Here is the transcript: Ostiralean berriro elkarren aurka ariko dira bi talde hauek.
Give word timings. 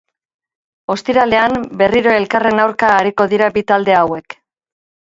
Ostiralean 0.93 1.53
berriro 1.83 2.17
elkarren 2.23 2.65
aurka 2.65 2.91
ariko 3.03 3.31
dira 3.37 3.55
bi 3.61 3.67
talde 3.75 3.99
hauek. 4.01 4.43